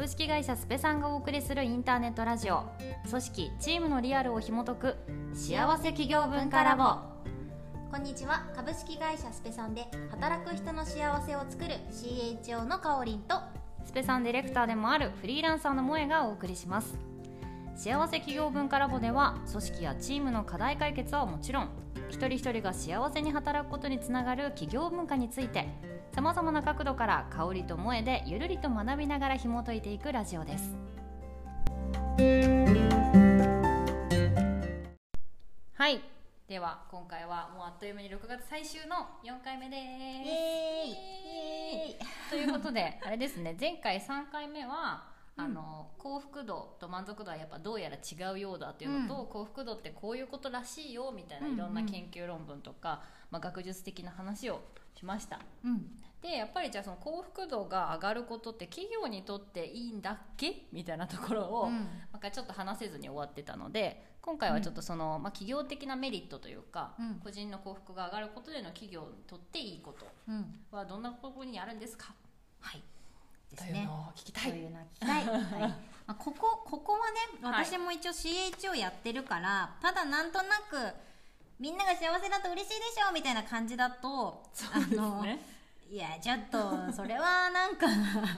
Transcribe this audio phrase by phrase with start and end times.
[0.00, 2.64] 株式会社スペさんがお送りするインターネットラジオ。
[3.10, 4.96] 組織チームのリアルを紐解く
[5.34, 7.02] 幸せ企業文化ラボ。
[7.90, 8.46] こんにちは。
[8.56, 13.34] 株式会社スペさんで働く人の幸せを作る CHO のかおりんと
[13.84, 16.96] スペさんディレクターでもあるフリーランサーの萌えがお送りします。
[17.76, 21.68] 幸せ企業文化ラボでは組織やチームの課題解決はもちろん
[22.08, 25.68] 一人一人が幸せに働くことにつながる企業文化について
[26.12, 30.76] さまざまな角度から香りと萌えでゆるりと学びながら紐解いていくラジオです。
[35.74, 36.00] はい。
[36.48, 39.76] では今回はもうあっという間に6月最終の4回目で
[42.26, 42.30] す。
[42.30, 43.56] ということであれですね。
[43.58, 45.04] 前回3回目は
[45.36, 54.60] あの幸福度と満足度はやっぱどうやら違うようだっていうのと、幸福度ってこういうことらしいよみたいないろんな研究論文とか、まあ、学術的な話を
[55.00, 55.40] しました。
[55.64, 55.86] うん。
[56.22, 60.66] でやっぱりじゃあその幸福度が上がることって企業にとっていいんだっけ？
[60.70, 61.88] みたいなところを、うん。
[62.12, 67.14] なんかちょっと話せずに終わってたので今回はちょっとその、まあ、企業的なメリットというか、うん。
[67.24, 70.60] 個人の幸福が上がることでの企業にとっていいことうん。
[70.70, 72.12] はどんなところにあるんですか？
[72.60, 72.82] はい。
[73.50, 73.70] ですね。
[73.72, 74.50] というのを聞きたい。
[74.52, 75.38] というのは聞きた い、はい。
[75.62, 75.76] ま
[76.08, 77.64] あ、ここここはねはい。
[77.64, 80.76] 私も一応 CHO やってるから、ただなんとなく
[81.60, 85.60] みんなが幸せだと嬉しいでしょみたいな感じだとそうですね。
[85.90, 87.86] いやちょっとそれはなんか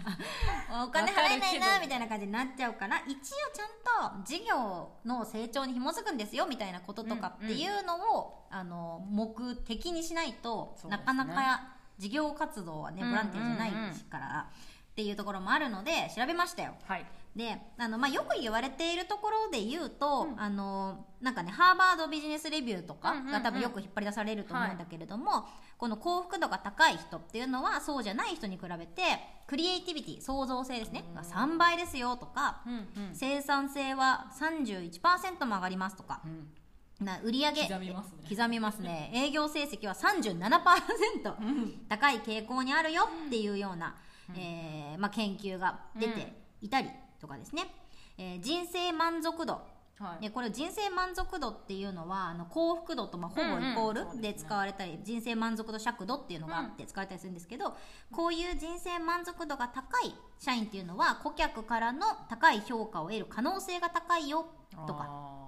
[0.84, 3.14] お金払えないなみたいな感じになっちゃうから一応
[3.52, 10.90] ちゃんと事業の成長に紐づくんですよみたいなこととかっていうのを、あの目的にしないと、ね。
[10.90, 13.10] なかなか事業活動はねうん。
[13.10, 13.72] ボランティアじゃない
[14.10, 14.46] から、
[14.92, 16.74] っていうところもあるので調べましたよ。
[16.86, 20.40] はいであの、まあ、よく言われているところで言うと、うん。
[20.40, 23.32] あのなんかねハーバードビジネスレビューとかうんうんうん。
[23.32, 25.46] が多分よく引っ張り出されると思うんだけれども、
[25.78, 29.02] この幸福度が高い人っていうのはそうじゃない人に比べて
[29.46, 31.04] クリエイティビティ創造性ですね。
[31.14, 32.76] が3倍ですよとかうんう
[33.12, 33.14] ん。
[33.14, 36.48] 生産性は31%も上がりますとかうん。
[37.02, 38.28] な売上刻みますね。
[38.28, 39.10] 刻みますね。
[39.16, 43.96] 営業成績は37%高い傾向にあるよっていうような、
[44.36, 46.90] えーまあ、研究が出ていたり
[47.22, 47.62] とかですね、
[48.18, 49.62] えー人生満足度。
[49.98, 50.22] はい。
[50.22, 57.76] でこれ人生満足度っていうのはあの幸福度とまあほぼイコールで使われたり、人生満足度尺度っていうのがあって使われたりするんですけど、
[58.10, 64.46] こういう人生満足度が高い社員っていうのは顧客からの高い評価を得る可能性が高いよ
[64.86, 65.41] とか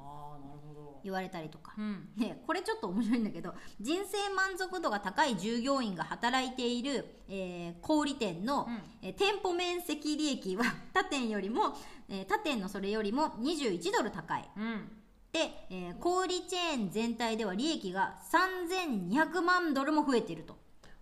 [1.04, 1.74] 言われたりとか。
[1.78, 2.08] うん。
[2.16, 8.82] ね、これちょっと面白いんだけど人生満足度が高い従業員が働いている、えー小売店の、うん。
[9.02, 11.76] えー店舗面積利益は他店よりも、
[12.08, 14.50] えー他店のそれよりも21ドル高い。
[14.56, 14.90] うん。
[15.32, 20.56] で、えー小売チェーン全体では利益が3200万ドルも増えていると。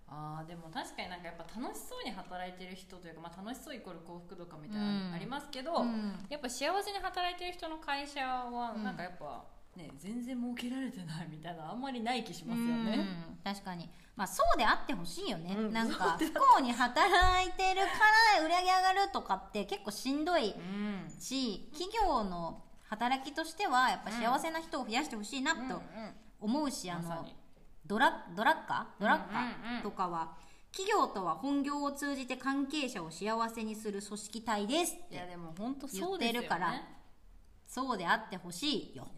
[0.08, 6.12] あーでも確かになんかやっぱ楽しそうに働いてる人というか、まあ、楽しそうイコール幸福度かみたいなうんのありますけど、うん。
[6.28, 9.44] やっぱ幸せに働いてる人の会社はなんかやっぱ、
[9.76, 13.08] ね全然儲けられてないみたいなあんまりない気しますよね。
[13.26, 13.88] うん確かに。
[14.14, 15.72] まあそうであってほしいよね、うん。
[15.72, 17.88] なんか不幸に働いてるか
[18.38, 20.50] ら売り上げ上がるとかって結構しんどい。
[20.50, 21.10] うん。
[21.18, 25.82] し企業の働きとしてはやっぱ幸せな人を増やしてほしいなと
[26.40, 27.26] 思うし、あの
[27.86, 29.00] ドラドラッカー？
[29.00, 29.82] ドラッカー？
[29.82, 30.36] とかは、
[30.72, 36.82] 企業とは本業を通じて関係者を幸せにする組織体ですっていやでも本当言ってるから
[37.72, 39.08] そうであってほしいよ。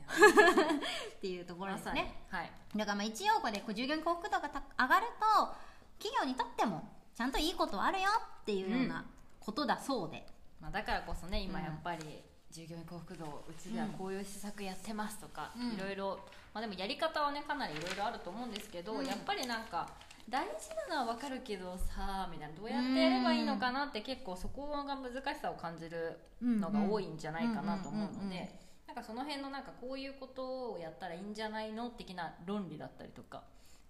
[1.16, 2.22] っていうところですね。
[2.28, 2.52] はい。
[2.76, 5.54] だからまあ一応これ従業員幸福度がた上がると
[5.98, 8.04] 企業にとってもちゃんといいことあるよ
[8.42, 9.04] っていうような
[9.40, 10.24] ことだそうで、
[10.60, 11.64] まあ、だからこそね今うん。
[11.64, 12.22] やっぱり
[12.52, 15.72] 従業員幸福度うちではこういう施策やってますとか、うん。
[15.72, 16.20] いろいろ、
[16.54, 19.04] まあ、でもやり方はねかなりいろいろあると思うんですけど、うん。
[19.04, 19.90] やっぱりなんか
[20.28, 33.42] 大事なのは分かるけどさみたいなどうやってやればいいのかなって結構そこが難しさを感じるのが多いんじゃないかなと思うのでなんかその辺のなんかこういうことをやったらいいんじゃないの的な論理だったりとか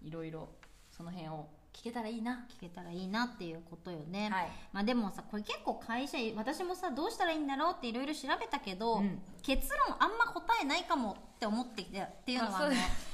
[0.02, 0.48] いろいろ
[0.90, 2.46] その辺を聞けたらいいな。
[2.48, 4.49] 聞けたらいいなっていうことよね、はい。
[4.72, 9.19] まあでもさこれ結構会社私もさどうしたらいいんだろうっていろいろ調べたけど、うん。
[9.43, 12.70] 結論あんま答えないかもって思ってきてっていうのはあの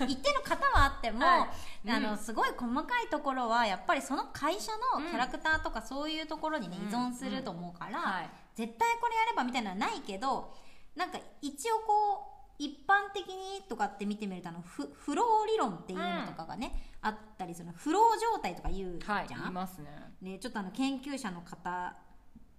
[0.07, 1.49] 言ってる方はあっても、 は
[1.85, 1.91] い。
[1.91, 2.03] あうん。
[2.03, 8.31] のすごい細かいところはやっぱりその会社のキャラクターとかそういうところにね、うん依存すると思うから、はい。
[8.55, 10.53] 絶対これやればみたいなのはないけど
[10.97, 17.73] なんか一応こう一般的にとかって見てみるとあのフフロー理論っていうのとかがね、あったりその。
[17.73, 19.87] フロー状態とか言うじゃん、はい、いますね。
[20.21, 21.97] でちょっとあの研究者の方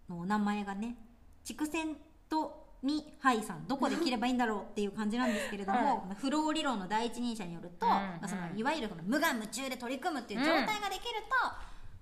[0.09, 0.98] のお名前がね
[1.44, 1.86] 筑前
[2.27, 7.92] とみはいさんどこで切ればいいんだろうっていう感じなんですけれども、はフロー理論の第一人者によると、うん。
[7.92, 8.57] まあ、そのうん。
[8.57, 11.36] いわゆるその無我夢中で取り組むっていう状態ができると、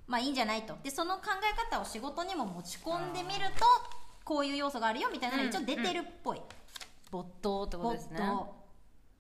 [0.08, 0.78] まあいいんじゃないと。
[0.84, 3.66] でその考え方を仕事にも持ち込んでみると
[4.24, 6.42] こういう要素があるよみたいなのが一応出てるっぽい、
[7.12, 8.20] 没頭ってことですね。
[8.20, 8.56] 没頭。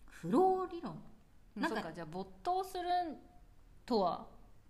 [0.05, 1.01] フロー理論。
[1.55, 2.83] なんかじゃあ没頭する
[3.85, 4.27] とは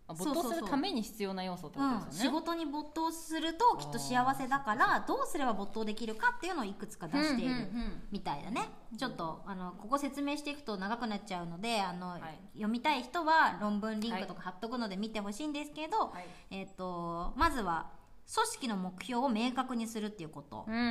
[0.08, 8.04] あ没頭するために必要な要素ってこうん、とですよね、仕事に没頭するときっと幸せだからどうすれば没頭できるかっていうのをいくつか出しているうんうんうん。
[8.12, 8.70] みたいだね。
[8.98, 12.22] ちょっとあのここ説明していくと長くなっちゃうのであの、い。
[12.54, 16.28] 読みたい人は論文リンクとか貼っとくので見てほしいんですけど、はい。
[16.50, 17.92] えっとまずは
[18.32, 20.66] 組織の目標を明確にするっていうこと。
[20.68, 20.90] うん、うんうん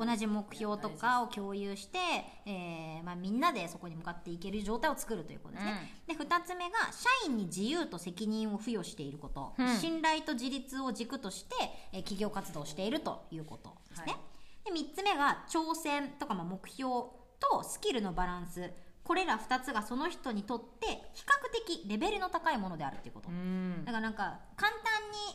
[0.00, 0.06] うん。
[0.08, 1.98] 同じ目標とかを共有して、
[2.46, 9.76] えーまあ、みんなでそこに向かっていける状態を作るということですね、で2つ目が社員に自由と責任を付与していること、うん。
[9.76, 11.54] 信頼と自立を軸として、
[11.92, 14.16] えー企業活動をしているということですね、
[14.64, 16.90] で3つ目が挑戦とかまあ目標
[17.38, 18.72] とスキルのバランス。
[19.04, 23.82] これら2つがその人にとって比較的レベルの高いものであるっていうこと、うん。
[23.86, 24.82] だからなんか簡単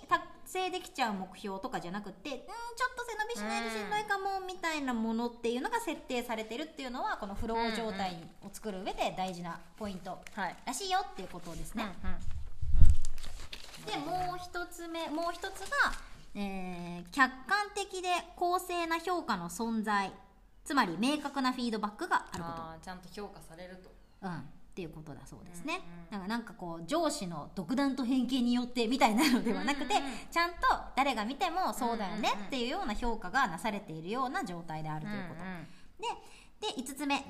[0.01, 0.21] に達
[0.53, 11.85] 成できちゃう目標とかじゃなくてうんちょっと背伸びしないとしんどいかもみたいなものっていうのが設定されてるっていうのはこのフロー状態を作る上で大事なポイントはいらしいよっていうことですね、
[13.85, 15.93] でもう一つ目もう一つが、
[16.35, 20.11] えー客観的で公正な評価の存在
[20.63, 22.85] つまり明確なフィードバックがあること。
[22.85, 23.91] ちゃんと評価されると。
[24.21, 30.57] うん、っていうことだそうですね、うんだからなんかこう上司の独断と偏見によってみたいなのではなくて、うんうんちゃんと
[30.95, 35.43] 誰が見てもそうだよねっていうような評価がなされているような状態であるということ、
[36.01, 37.23] でで5つ目が、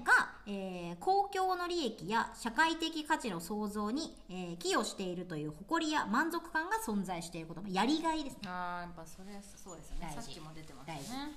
[0.48, 8.39] えー公共の利益や社会的価値の創造に、えー寄与しているという誇りや満足感が存在していることやりがいですね。
[8.46, 10.12] あーやっぱそれそうですよね。
[10.16, 11.12] さっきも出てました大事。
[11.12, 11.34] ね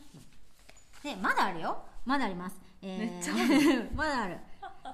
[1.02, 1.79] でまだあるよ。
[2.05, 3.35] まだあります、えーめっちゃ
[3.94, 4.38] まだある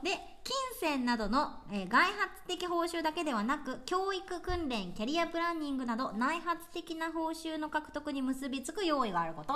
[0.03, 0.11] で
[0.45, 9.55] 金銭などの、えー外発的報酬だけではなく教育訓練キャリアプランニングなど内発的な報酬の獲得に結びつく用意があること。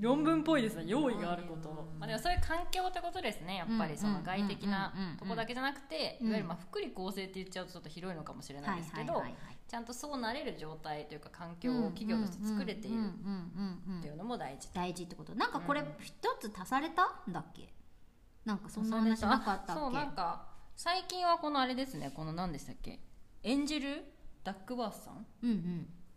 [0.00, 0.84] 論文っぽいですね。
[0.88, 1.68] 用意があること、
[2.00, 3.56] まあ、でもそういう環境ってことですね。
[3.58, 6.28] やっぱりその外的なとこだけじゃなくてうん。
[6.28, 9.22] いわゆるまあ福利厚生って言っちゃうとちょっと広いのかもしれないですけど
[9.68, 13.92] ちゃんとそうなれる状態というか環境を企業として作れているうんうんうんうん。
[13.94, 13.98] うん。
[14.00, 15.34] っていうのも大事大事ってこと。
[15.36, 15.86] なんかこれうん。
[16.00, 17.04] 一つ足された？
[17.30, 17.72] んだっけ？
[18.44, 19.80] なんかそんな話なかったっけ？
[19.80, 20.46] そうなんか
[20.76, 22.10] 最近はこのあれですね。
[22.14, 23.00] この何でしたっけ？
[23.42, 24.04] 演じる
[24.42, 25.26] ダックバースさん？
[25.42, 25.50] うん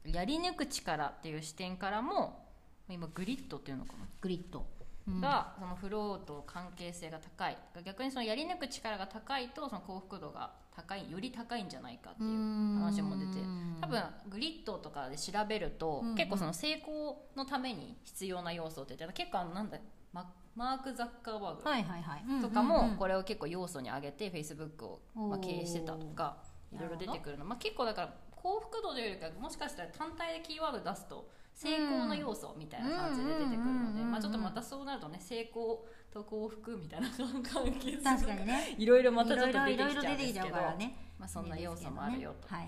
[0.05, 0.11] うん。
[0.11, 2.45] やり抜く力っていう視点からも
[2.89, 4.05] 今グリッドっていうのかな？
[4.21, 4.65] グリッド、
[5.07, 5.21] うん。
[5.21, 7.57] がそのフローと関係性が高い。
[7.85, 19.79] 逆にそのやり抜く力が高いとその幸福度が高いより高いんじゃないかっていう話も出てうん多分グリッドとかで調べると、うん結構その成功のために必要な要素って言って結構あのなんだ
[20.13, 22.41] ママーク・ザッカーバーグはいはいはい。
[22.41, 26.37] とかもこれれを結構要素に挙げてフェイスブックを、まあ、経営してたとか
[26.73, 37.43] いろいろ出てくるの、まあ、結構だから幸福度というよりかもしかしたら単体でキーワード出すと成功の要素みたいな感じで出てくるので、うんまあ、ちょっとまたそうなるとね成功と幸福みたいな関
[37.79, 42.47] 係確かにね いろいろまたちょっと出てきちゃうんですけどねまあ、そんな要素もあるよと。
[42.47, 42.67] はい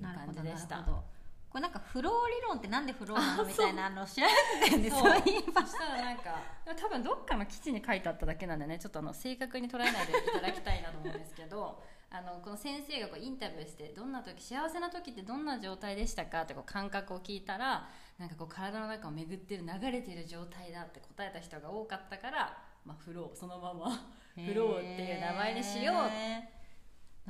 [0.00, 0.76] う感じでした。
[0.76, 1.13] なるほど
[1.54, 4.14] これなんかフロー理論ってなんでフローなのみたいなの調
[4.60, 5.00] べてたよねそう。
[5.02, 6.34] そういえばそしたらなんか
[6.74, 11.80] 多分どっかの記事に書いてあっただけなんでねちょっとあの正確に捉えないでいただきたいなと思うんですけど
[12.10, 17.88] あのこの先生がこうインタビューしてどんな時幸せな時ってどんな状態でしたかってこう感覚を聞いたら
[18.18, 23.90] なんかこう体の中を巡ってる流れてる状態だって答えた人が多かったから、まあ、フローそのまま
[24.34, 26.63] フローっていう名前にしようへー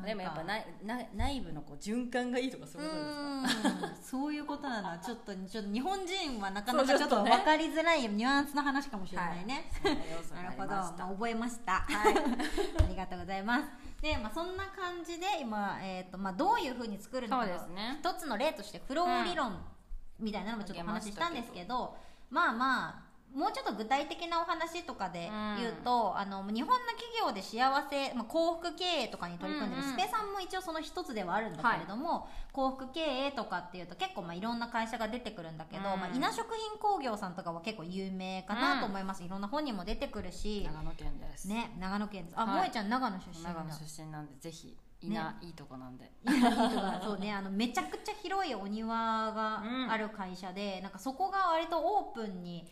[0.02, 3.86] でもやっぱな内内内部のこう循環がいいとかそういうことですか？
[3.86, 3.94] うん。
[4.02, 4.98] そういうことなの。
[4.98, 11.72] ちょっとちょっと日本人はなかなかちょっと分かりづらいニュアンスの話かもしれないね、そんなるほど、まあ、覚えました。
[11.72, 12.14] はい、
[12.84, 13.68] ありがとうございます。
[14.02, 17.96] で、まあ、そんな感じで、今、えっ、と、まあ、どういうふうに作るのかそうのですね。
[18.00, 19.64] 一つの例として、フロー理論
[20.18, 21.96] みたいなのもちょっとお話ししたんですけど。
[22.30, 23.03] まあまあ。
[23.34, 27.58] もうちょっと具体的なお話とかで言うと、あの日本の企業で幸
[27.90, 36.00] せ、まあ、幸福経営とかに取り組んでるうんうんスペさんも一応その一つではあるんだけれども、幸福経営とかっていうと結構まあいろんな会社が出てくるんだけど、うん。
[36.00, 42.34] まあ、稲食品工業さんとかは結構有名かなと思います、いろんな本にも出てくるし、長野県です、ね、長野県です。
[42.38, 42.70] あ、はい。
[42.70, 43.50] 萌えちゃん長野出身だ。
[43.50, 44.76] 長野出身なんでぜひ
[45.06, 46.12] いな、いいとこなんで。
[46.26, 52.68] いいとかそうね、あのめちゃくちゃ広いお庭がある会社で、なんかそこが割とオープンに、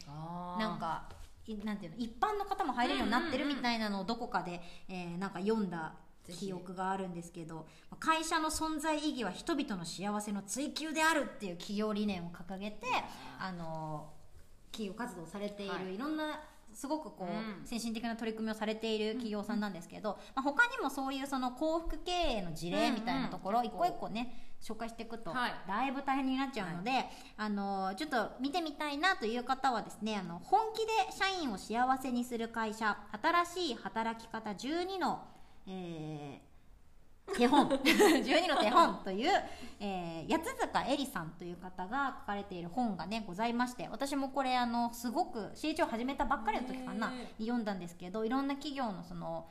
[0.59, 1.09] なんか。
[1.45, 5.95] いなんていうの一般の方も入れるようになってるみたいなのをどこかで、えーなんか読んだ
[6.29, 7.67] 記憶があるんですけど
[7.99, 12.87] 会社の存在意義は人々の幸せの追求であるっていう企業理念を掲げて
[13.41, 14.11] あの
[14.71, 15.95] 企業活動されている、はい。
[15.95, 16.41] い、ろんな
[16.75, 17.67] すごくこう、うん。
[17.67, 25.53] 先進的な取り組みをされている企業さんなんですけど、まあ、他にもそういうその幸福経営の事例みたいなところ、一個一個ね紹介していくと、はい。
[25.67, 26.91] だいぶ大変になっちゃうので、
[27.37, 35.23] あのちょっと見てみたいなという方はですねあの本気で社員を幸せにする会社新しい働き方12の、
[35.67, 36.52] えー
[37.37, 37.69] 手本。
[37.83, 39.31] 12の手本という、
[39.81, 49.47] えー、八塚恵里さんという方が書かれている本がねございまして私もこれあのすごく CH を始めたばっかりの時かな読んだんですけどいろんな企業のその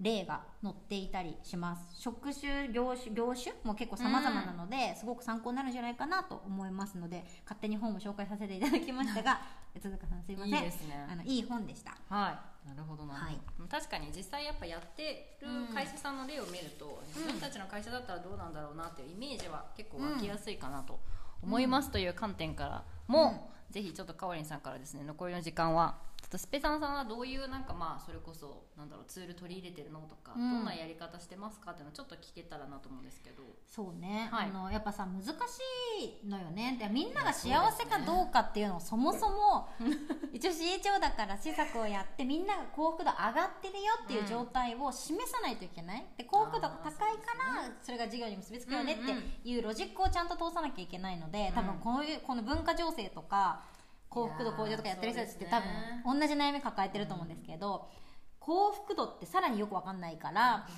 [0.00, 2.00] 例が載っていたりします。
[2.00, 9.40] 職種業種業種も結構様々なので、すごく参考になるんじゃないかなと思いますので勝手に本を紹介させていただきましたが
[9.74, 10.54] 八塚さんすいません。
[10.54, 11.06] いいですね。
[11.10, 11.96] あのいい本でした。
[12.08, 12.30] は
[12.64, 12.68] い。
[12.68, 13.14] なるほどな。
[13.14, 13.38] るほど、はい
[13.68, 18.54] 確かに実際やっぱやってる会社さんの例を見ると、自分たちの会社だったらどうなん。
[18.54, 21.00] だろうなっていうイメージは結構湧きやすいかなと
[21.42, 25.96] 思いますという観点からも、ぜひちょっとかおりんさんからですね残りの時間は
[26.34, 30.50] とスペさんさんはどういうなんかまあそれこそなんだろうツール取り入れてるのとか、うん。
[30.50, 33.44] どんなやり方してますかっていうのをちょっと聞けたらなと思うんですけど。
[33.66, 35.32] そうね、はいあのやっぱさ難し
[36.24, 36.76] いのよね。
[36.78, 39.68] でみんなが幸せかどうかっていうのをそもそも
[40.32, 46.04] 一応 CHO だから施策をやってみんなが幸福度上がってるよっていう状態を示さないといけない。
[46.16, 53.62] で幸福度が高いからそれが事業に結びつくよねっていうロジックをちゃんと通さなきゃいけないので多分こういうこの文化情勢とか
[54.14, 55.60] 幸福度向上とかやってる人たちって多
[56.04, 57.88] 分同じ悩み抱えてると思うんですけど
[58.38, 60.68] 幸福度ってさらによく分かんないから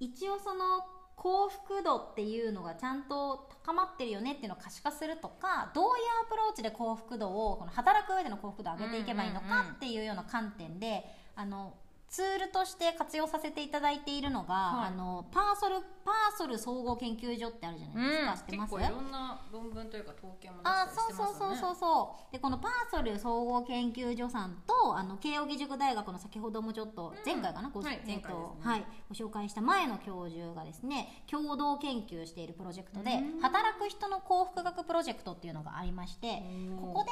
[0.00, 0.80] 一応その
[1.14, 5.92] 幸福度っていうのがちゃんと高まってるよねっていうのを可視化するとかどういう
[6.26, 11.04] アプローチで幸福度をこの働く上での幸福度を上げていけばいいのうんうんうんかっていうような観点で
[11.34, 11.74] あの
[12.08, 14.88] ツールとして活用させていただいているのが、はい。
[14.88, 18.74] あのパーソルパーソル総合研究所ってあるじゃないですか、知ってます？
[18.76, 22.32] 結構いろんな論文というか統計も出あしたりしてそうそうますよねそうそうそう。
[22.32, 28.34] でこのパーソル総合研究所さんとあの慶應義塾大学の先ほどもちょっと前回かな、ごはいえっとね。
[28.62, 33.40] はい、ご紹介した前の教授がですね共同研究しているプロジェクトでうん。
[33.40, 37.10] 働く人の幸福学プロジェクトっていうのがありましてうんここで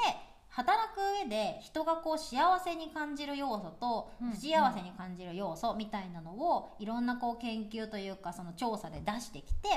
[0.55, 9.67] 働く上で人がこう幸せに感じる要素とうん不幸せに感じる要素みたいなのをいろんなこう研究というかその調査で出してきて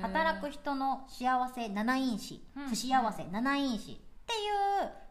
[0.00, 4.46] 働く人の幸せ7因子、うん不幸せ7因子ってい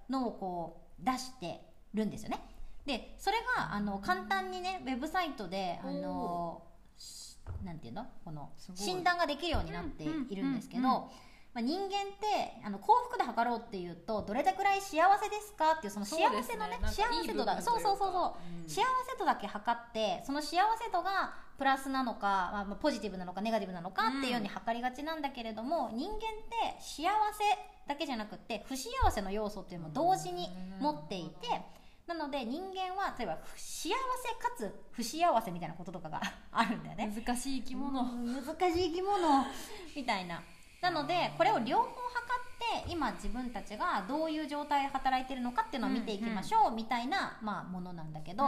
[0.09, 1.61] うのをこう出して
[1.93, 2.39] るんですよね。
[2.85, 6.63] でそれがあの簡単にねウェブサイトであの
[6.97, 8.07] しなんていうの？
[8.25, 11.11] この診断ができるようになっているんですけど、
[11.53, 18.63] まあ、人間ってあの幸福で測ろうっていうとどれだくらい幸せですかっていうその幸せのねね幸せ度だそうそうそうそう。
[18.63, 18.69] うん。
[18.69, 27.43] 幸せ度だけ測ってその幸せ度がプラスなのか、まあまあ、ポジティブなのかネガティブなのかっていうように測りがちなんだけれども、人間って幸せ
[27.87, 31.47] だけじゃなくって不幸せの要素っていうのも同時に持っていて、
[32.07, 37.13] なので人間は例えば不幸せかつ不幸せみたいなこととかがあるんだよね。
[37.15, 39.45] 難しい生き物、うん難しい生き物。
[39.95, 40.41] みたいな
[40.83, 41.93] なのでこれを両方測
[42.83, 48.43] って今自分たちがどういう状態で働いてるのかっていうのを見ていきましょうみたいな、まあ、ものなんだけど、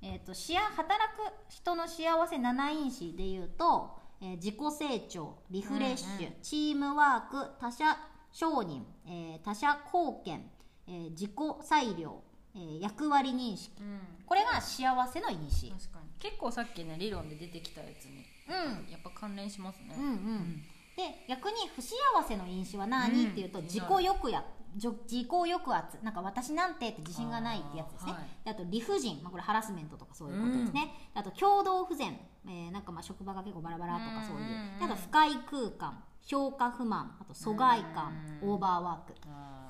[0.00, 0.74] えー、と働
[1.14, 3.90] く人の幸せ7因子でいうと、
[4.22, 6.32] えー自己成長リフレッシュ、うんうん。
[6.42, 7.96] チームワーク他者
[8.32, 10.50] 承認、えー他者貢献、
[10.88, 12.22] えー自己裁量、
[12.54, 13.82] えー役割認識。
[13.82, 14.00] うん。
[14.24, 15.72] これが幸せの因子。
[16.18, 18.90] 結構さっきね理論で出てきたやつにうん。
[18.90, 20.04] やっぱ関連しますね、うん。
[20.04, 20.62] うん
[21.00, 23.30] で逆に不幸せの因子は何、うん。
[23.32, 24.44] っていうと自己抑や
[24.76, 24.90] 自
[25.24, 25.98] 己抑圧。
[26.02, 28.12] なんか私なんてって自信がないってやつですね。
[28.12, 28.28] あーはい。
[28.44, 36.04] であと理不尽、まあ、これハラスメントとかそういうことですね、あと共同不全、えーなんかまあ職場が結構バラバラとかそういう、うんあと不快空間。
[36.22, 37.16] 評価不満。
[37.20, 38.50] あと疎外感、うん。
[38.52, 39.14] オーバーワーク。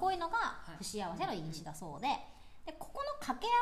[0.01, 2.09] こういうのが不幸せの因子だそうで。
[2.67, 3.57] でここの掛け合わ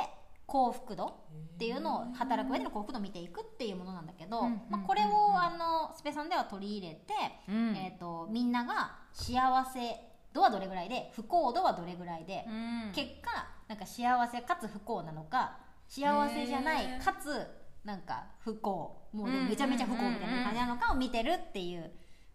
[0.00, 0.21] せで
[0.52, 7.14] 幸福度っていうのを働く上での幸福度を見ていくっていうものなんだけど、うんまあ、これをあのスペさんでは取り入れて、
[7.48, 7.74] うん。
[7.74, 9.96] えー、とみんなが幸せ
[10.34, 12.92] 度はどれぐらいで不幸度はどれぐらいで、うん。
[12.92, 15.56] 結果なんか幸せかつ不幸なのか
[15.88, 17.46] 幸せじゃないかかつ
[17.86, 21.90] なんか不幸もうめちゃめちゃ不幸みたいな感じなのかを見てるっていう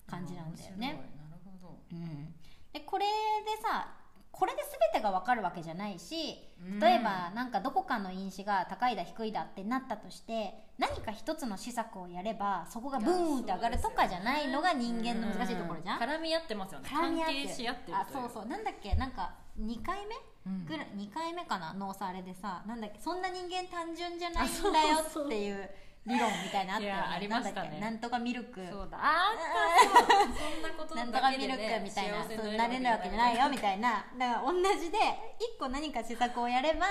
[0.10, 0.88] 感じなんだよね。
[0.88, 1.18] 面白い。
[1.18, 1.78] なるほど。
[1.92, 2.34] うん、
[2.74, 3.97] でこれでさ
[4.40, 4.62] これで
[4.94, 6.80] 全てが分かるわけじゃないしうん。
[6.80, 15.98] 例えばなんかどこかの因子が高いだ低いだってなったとして何か一つの施策をやればそこがブーンって上がるとかじゃないのが人間の難しいところじゃん。
[15.98, 16.90] う絡み合ってますよね。
[16.90, 18.46] 絡み合って関係し合ってるあそうそう。
[18.46, 18.94] なんだっけ？
[18.96, 20.16] なんか2回目？
[20.46, 20.66] うん。
[20.66, 21.74] ぐらい？2回目かな？
[21.74, 23.00] のさあれでさなんだっけ？
[23.02, 25.70] そんな人間単純じゃないんだよっていう
[26.08, 27.02] 理論みたいなのあったよね。
[27.16, 27.80] ありましたね。
[27.80, 28.66] なんとかミルク。
[28.66, 28.98] そうだ。
[28.98, 34.06] あったそんなことなんとだけでかミルクねみたいな、そうなれるわけじゃないよみたいな。
[34.18, 34.98] だから同じで
[35.38, 36.88] 一個何か施策をやれば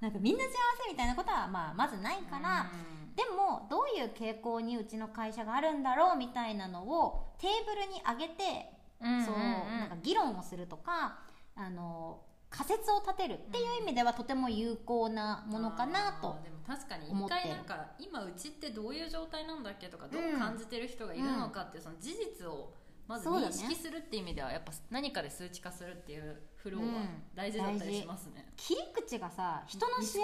[0.00, 0.50] なんかみんな幸
[0.84, 2.70] せみたいなことは、まあ、まずないから、
[3.16, 8.72] でもどういう傾向にうちの会社があるんだろうみたいなのをテーブルに上げて、
[9.02, 9.24] うん。
[9.26, 11.18] そうなんか議論をするとか
[11.56, 22.72] あの仮説を立てるっていう意味ではとても有効なものかなとあーでも確かに一回なんか今うちってどういう状態なんだっけとかどう感じてる人がいるのかっていうその事実を
[23.06, 27.22] まず認識するっていう意味ではやっぱ何かで数値化するっていうフローはうん。
[27.34, 30.20] 大事だったりしますね、切り口がさ人の幸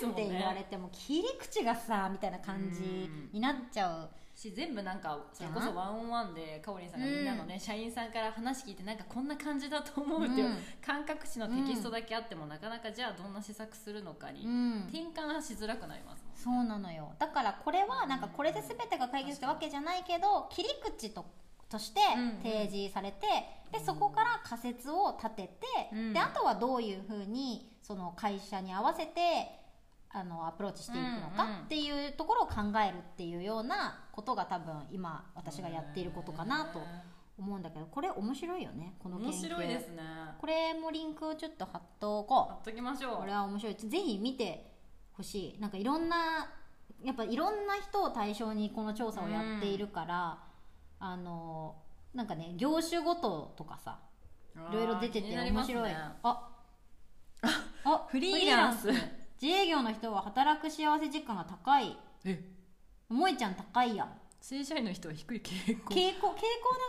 [0.00, 10.56] せって言われても切り口がさみたいな感じになっちゃうし全部なんかそれこそワンオンワンでかおりんさんがみんなのね、社員さんから話聞いてなんかこんな感じだと思うっていううん。
[10.84, 14.88] 感覚値のテキストだけあっても、なかなかじゃあどんな施策するのかにうん。
[14.88, 16.36] 転換しづらくなりますもん。
[16.36, 17.12] そうなのよ。
[17.18, 21.24] だからこれはなんかこれで全てが解決ってわけじゃないけど切り口と
[21.68, 23.26] としてうん提示されて、
[23.72, 25.50] でそこから仮説を立てて、
[25.92, 26.12] うん。
[26.12, 29.63] であとはどういうふうにその会社に合わせて
[30.16, 36.80] あのアプローチしていくのかっていうところを考えるっていうようなことが多分今私がやっていることかなと
[37.36, 39.32] 思うんだけどこれ面白いよねこの研究。
[39.32, 40.02] 面白いですね。
[40.38, 42.52] これもリンクをちょっと貼っとこう。
[42.52, 43.16] 貼っときましょう。
[43.16, 43.74] これは面白い。
[43.74, 44.70] ぜひ見て
[45.14, 45.60] ほしい。
[45.60, 46.48] なんかいろんな
[47.02, 50.38] やっぱいろんな人を対象にこの調査をやっているから、
[51.00, 51.74] あの
[52.14, 53.98] なんかね業種ごととかさ
[54.70, 56.16] いろいろ出てて面白い、あ
[57.84, 58.88] あフリーランス
[59.40, 61.96] 自営業の人は働く幸せ実感が高い。
[62.24, 62.42] え。
[63.10, 64.12] 萌えちゃん高いやん。
[64.40, 65.94] 正社員の人は低い傾向。
[65.94, 66.34] 傾向傾向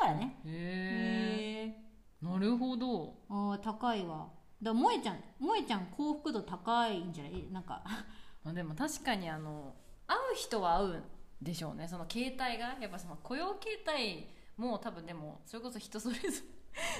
[0.02, 0.40] だからね。
[0.46, 3.16] へえなるほど。
[3.30, 4.28] あー高いわ。
[4.62, 7.48] だ萌えちゃん萌えちゃん幸福度高いんじゃない？
[7.52, 7.82] なんか。
[8.46, 9.74] あでも確かにあの
[10.08, 11.04] 会う人は会うん
[11.42, 11.88] でしょうね。
[11.88, 12.78] その携帯が。
[12.80, 16.22] やっぱその雇用形態も多分でもそれこそ人それぞ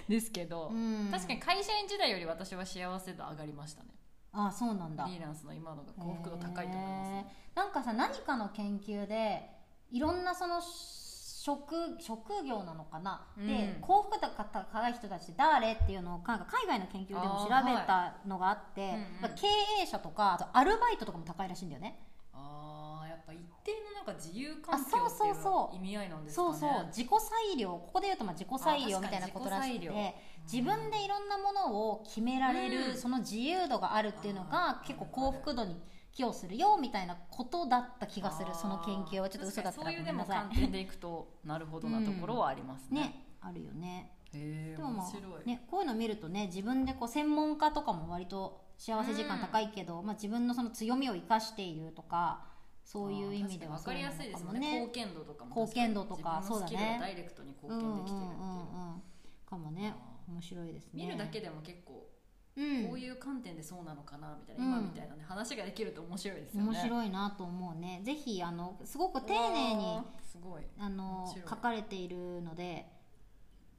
[0.10, 1.10] れですけど、うん。
[1.12, 3.90] 確かに会社員時代より私は幸せ度上がりましたね
[4.36, 5.06] あそうなんだ。
[5.06, 7.26] フリーランスの今のが幸福度高いと思います、ね。
[7.56, 9.50] なんかさ何かの研究で
[9.92, 13.48] いろんなその職職業なのかな、うん。
[13.48, 19.48] で幸福度が高い人たち誰っていうのをなんか海外の研究でも調べたのがあってはいうんうんまあ経
[19.82, 22.00] 営者とかあとアルバイトとかも高いらしいんだよね。
[22.34, 25.76] ああやっぱ一定のなんか自由環境あっていうそうそうそう。
[25.78, 26.58] 意味合いなんですかね。
[26.60, 26.86] そうそう。
[26.88, 27.70] 自己裁量。
[27.70, 30.16] ここで言うとまあ自己裁量みたいなことらしくて
[30.52, 32.98] 自分でいろんなものを決められる、うん。
[32.98, 35.76] その自由度があるっていうのが結構幸福度に
[36.12, 39.30] 寄与するよみたいなことだった気がするその研究は。
[39.30, 44.12] ちょっと嘘だったら確かにそういうでもごめんなさい観点でいくとなるほどなところはありますね、ねあるよね。
[44.34, 52.44] でもまあねこういうの見るとね自分でこう専門家とかも割と幸せ時間高いけど、まあ、自分のその強みを生かしているとか
[52.84, 54.82] そういう意味では分かりやすいですもんね。
[54.82, 56.98] 貢献度とかも貢献度とかそうだね。
[57.00, 58.56] がダイレクトに貢うんうん献できてるっていう,、うんう
[58.98, 59.02] ん
[59.50, 59.96] かもね。
[59.98, 61.06] あ面白いですね。
[61.06, 62.10] 見るだけでも結構
[62.58, 62.88] うん。
[62.88, 64.72] こういう観点でそうなのかなみたいな、うん。
[64.72, 66.70] 今みたいなね話ができると面白いですよね。
[66.70, 68.02] 面白いなと思うね。
[68.04, 70.64] ぜひあのすごく丁寧にすごい。
[70.80, 71.50] あのい。
[71.50, 72.86] 書かれているので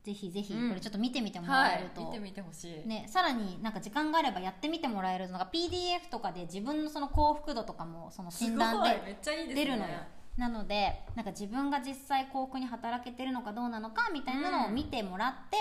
[0.05, 0.69] ぜひぜひうん。
[0.69, 9.65] これちょっと見てみてもはいらえると、見てみてほしい、ね、さらになんか時間があればやってみてもらえるのが PDF とかで自分のその幸福度とかもその診断でめっちゃいいですね。
[9.65, 9.95] 出るのよ。
[10.37, 15.57] なのでなんか自分が実際幸福に働けてるのかどうなのかみたいなのを見てもらって、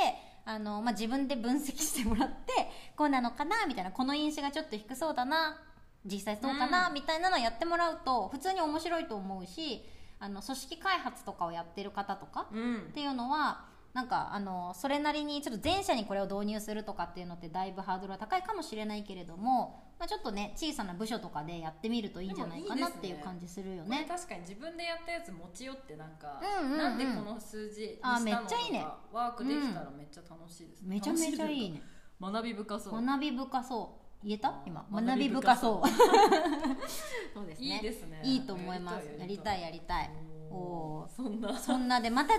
[0.47, 2.53] あのまあ、自分で分析してもらって
[2.95, 5.58] こうなのかなみたいなこの因子がちょっと低そうだな
[6.05, 6.93] 実際そうかな、うん。
[6.93, 9.84] みたいなのをやってもらうと普通に面白いと思うし
[10.19, 12.75] あの組織開発とかをやってる方とかうん。
[12.75, 24.05] っていうのはなんかあのそれなりにちょっと前者にこれを導入するとかっていうのってだいぶハードルは高いかもしれないけれども、まあ、ちょっとね小さな部署とかでやってみるといいんじゃないかなっていう感じするよこれね。
[24.05, 31.84] 確かに自分でやったやつ持ち寄ってなんか、うんうんうんなんでこの数字にしたあのめっちゃいいねワークできたらめっちゃ楽しいですね、めちゃめちゃいいねね。
[32.21, 34.05] 学び深そう学び深そう。
[34.27, 34.62] 言えた？
[34.65, 35.89] 今学び深そうう。
[37.34, 37.75] そうですね。
[37.75, 39.08] いいですねいいと思います。
[39.17, 40.10] やりたいやりたい。
[40.55, 40.61] おお
[41.01, 41.57] おーそんなー。
[41.57, 42.37] そんなでまた18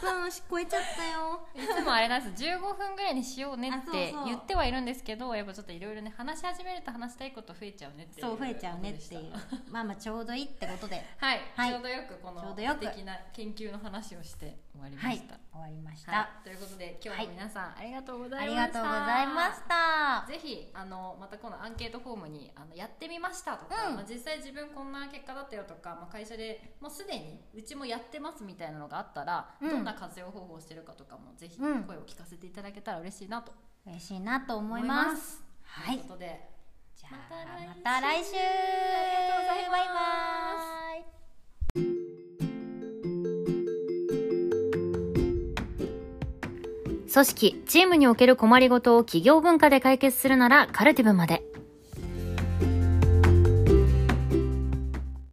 [0.00, 1.46] 分超えちゃったよ。
[1.54, 9.32] いつもあれなんです15分ぐらいにしようねって言ってはいるんですけどやっぱちょっといろいろね話し始めると話したいこと増えちゃうねっていうそう増えちゃうねっていう。
[9.70, 11.04] まあまあちょうどいいってことで。
[11.18, 15.16] た はい、はいちょうどよくこのちょうどよく素敵な研究の話をして終わりまはい。
[15.16, 16.12] した、終わりました。
[16.12, 20.24] はいということで今日も皆さん、ありがとうござありいましたがとうございました。
[20.28, 33.52] ぜひあのまたこのアンケートフォームにあのやってみましたとか、うんまあ、実際自分こんな結果だったよとか、まあ、会社でもうすでにうちもやってますみたいなのがあったら、うんどんな活用方法をしてるかとかもぜひうん声を聞かせていただけたら嬉しいなと
[33.86, 35.16] 嬉しいなと思思いま。
[35.16, 35.42] すす。
[35.62, 36.48] はいということで
[36.94, 38.30] じゃまた来週あまた来週。
[38.36, 41.15] ありがとうございます
[47.16, 51.42] 組織チームにおける困りごとを企業文化で解決するならカルティブまで。